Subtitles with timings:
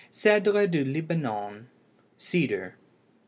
[0.11, 1.67] CÈDRE DU LIBANON
[2.17, 2.73] (CEDAR).